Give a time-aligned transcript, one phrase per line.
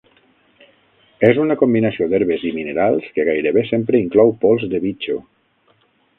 [1.27, 5.21] És una combinació d'herbes i minerals que gairebé sempre inclou pols de bitxo.